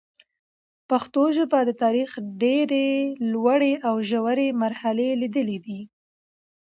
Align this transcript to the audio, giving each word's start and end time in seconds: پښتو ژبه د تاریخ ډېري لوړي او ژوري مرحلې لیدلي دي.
پښتو 0.89 1.23
ژبه 1.37 1.59
د 1.65 1.71
تاریخ 1.83 2.09
ډېري 2.41 2.89
لوړي 3.31 3.73
او 3.87 3.95
ژوري 4.09 4.49
مرحلې 4.63 5.09
لیدلي 5.21 5.57
دي. 5.65 5.79